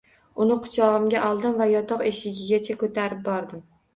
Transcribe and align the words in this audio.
Uni 0.45 0.53
quchog‘imga 0.67 1.19
oldim 1.25 1.59
va 1.59 1.67
yotoq 1.73 2.03
eshigigacha 2.11 2.79
ko‘tarib 2.85 3.21
bordim 3.31 3.63